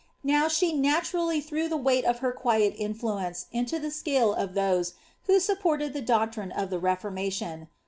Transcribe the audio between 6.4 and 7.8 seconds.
of the Reformation.